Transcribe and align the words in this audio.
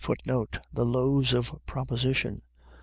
The 0.73 0.83
loaves 0.83 1.31
of 1.31 1.53
proposition. 1.67 2.39